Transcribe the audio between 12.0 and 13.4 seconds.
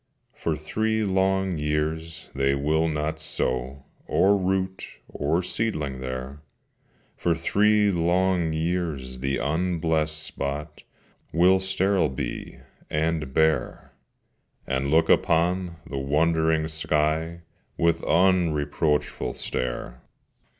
be and